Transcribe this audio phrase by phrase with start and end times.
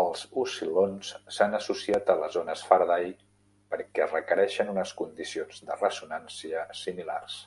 [0.00, 3.10] Els oscil·lons s'han associat a les ones Faraday
[3.74, 7.46] perquè requereixen unes condicions de ressonància similars.